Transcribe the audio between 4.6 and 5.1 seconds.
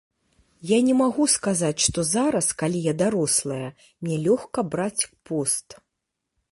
браць